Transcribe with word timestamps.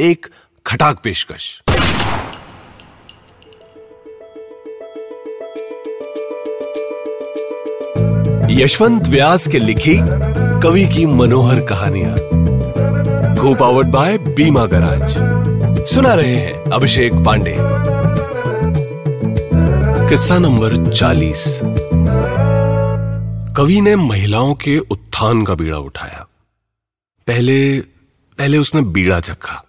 एक 0.00 0.26
खटाक 0.66 1.00
पेशकश। 1.04 1.62
यशवंत 8.50 9.06
व्यास 9.08 9.48
के 9.48 9.58
लिखी 9.58 9.98
कवि 10.62 10.86
की 10.86 11.06
मनोहर 11.06 11.60
कहानियाँ। 11.60 12.16
को 13.36 13.54
पावर्ड 13.54 13.88
बाय 13.88 14.18
बीमा 14.18 14.66
गराज। 14.66 15.16
सुना 15.86 16.14
रहे 16.14 16.36
हैं 16.36 16.70
अभिषेक 16.70 17.12
पांडे। 17.14 17.56
किस्सा 20.10 20.38
नंबर 20.38 20.92
चालीस। 20.92 21.60
कवि 23.56 23.80
ने 23.80 23.96
महिलाओं 23.96 24.54
के 24.54 24.78
उत्थान 24.78 25.44
का 25.44 25.54
बीड़ा 25.54 25.78
उठाया। 25.78 26.26
पहले 27.26 27.80
पहले 28.38 28.58
उसने 28.58 28.80
बीड़ा 28.80 29.20
चखा। 29.20 29.62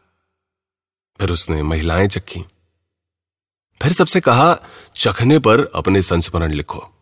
फिर 1.20 1.32
उसने 1.32 1.64
महिलाएँ 1.64 2.08
चखी। 2.08 2.42
फिर 3.82 3.94
सबसे 3.94 4.22
कहा, 4.22 4.60
चखने 4.96 5.40
पर 5.40 5.72
अपने 5.76 6.02
संस्मरण 6.02 6.52
लिखो। 6.52 6.94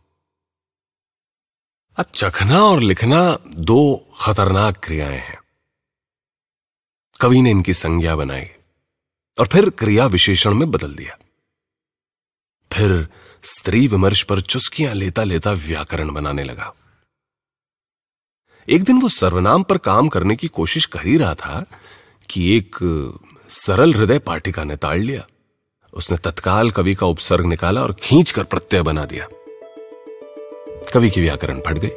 अब 1.97 2.05
चखना 2.15 2.63
और 2.63 2.79
लिखना 2.79 3.37
दो 3.55 4.09
खतरनाक 4.21 4.77
क्रियाएँ 4.85 5.17
हैं। 5.17 5.39
कवि 7.21 7.41
ने 7.41 7.51
इनकी 7.51 7.73
संज्ञा 7.73 8.15
बनाई 8.15 8.45
और 9.39 9.47
फिर 9.47 9.69
क्रिया 9.69 10.05
विशेषण 10.05 10.53
में 10.53 10.71
बदल 10.71 10.95
दिया। 10.95 11.17
फिर 12.73 13.09
स्त्री 13.43 13.87
विमर्श 13.87 14.23
पर 14.23 14.41
चुस्कियाँ 14.41 14.93
लेता 14.93 15.23
लेता 15.23 15.51
व्याकरण 15.51 16.11
बनाने 16.11 16.43
लगा। 16.43 16.73
एक 18.69 18.83
दिन 18.83 19.01
वो 19.01 19.09
सर्वनाम 19.09 19.63
पर 19.63 19.77
काम 19.77 20.09
करने 20.09 20.35
की 20.35 20.47
कोशिश 20.47 20.85
कर 20.85 21.05
ही 21.05 21.17
रहा 21.17 21.35
था 21.35 21.65
कि 22.29 22.57
एक 22.57 22.75
सरल 23.49 23.93
हृदय 23.93 24.19
पाठिका 24.19 24.63
ने 24.63 24.75
ताड़ 24.75 24.97
लिया। 24.97 25.27
उसने 25.93 26.17
तत्काल 26.17 26.71
कवि 26.71 26.93
का 26.93 27.05
उपसर्ग 27.05 27.45
निकाला 27.45 27.81
और 27.81 27.95
खींचकर 28.01 28.43
प्रत्यय 28.43 28.81
बना 28.81 29.05
दिया। 29.05 29.27
कवि 30.93 31.09
की 31.09 31.21
व्याकरण 31.21 31.59
फट 31.59 31.73
गई। 31.73 31.91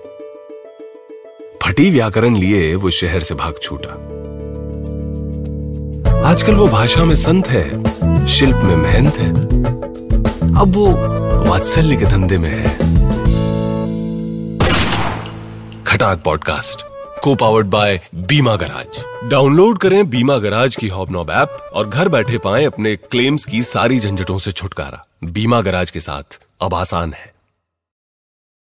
फटी 1.63 1.91
व्याकरण 1.91 2.37
लिए 2.37 2.75
वो 2.75 2.91
शहर 2.91 3.23
से 3.23 3.35
भाग 3.35 3.55
छूटा। 3.63 3.93
आजकल 6.29 6.55
वो 6.55 6.69
भाषा 6.69 7.05
में 7.05 7.17
संत 7.17 7.49
है, 7.49 7.85
शिल्प 8.27 8.57
में 8.57 8.77
मेहनत 8.77 9.15
है। 9.15 9.31
अब 10.61 10.73
वो 10.75 10.91
वात्सल्य 11.51 11.97
के 11.97 12.05
धंधे 12.05 12.39
में 12.39 12.51
है। 12.51 12.79
खटाक 15.85 16.23
पॉडकास्ट। 16.23 16.88
को 17.19 17.35
powered 17.35 17.67
by 17.67 18.01
Bima 18.15 18.57
garage 18.57 19.05
download 19.31 19.79
करें 19.79 20.11
बीमा 20.11 20.39
गराज 20.39 20.77
की 20.77 20.89
हॉबनॉब 20.89 21.31
ऐप 21.31 21.71
और 21.75 21.89
घर 21.89 22.09
बैठे 22.09 22.39
पाएँ 22.39 22.67
अपने 22.67 22.97
क्लेम्स 22.97 23.45
की 23.45 23.63
सारी 23.63 23.99
झंझटों 23.99 24.39
से 24.39 24.53
छुटकारा। 24.53 25.05
बीमा 25.25 25.61
गराज 25.61 25.91
के 25.91 26.01
साथ 26.01 26.41
अब 26.61 26.75
आसान 26.75 27.13
है। 27.13 27.38